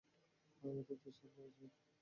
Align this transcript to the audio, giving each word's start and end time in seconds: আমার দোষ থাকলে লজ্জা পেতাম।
আমার 0.61 0.83
দোষ 0.87 0.99
থাকলে 1.03 1.27
লজ্জা 1.37 1.57
পেতাম। 1.61 1.87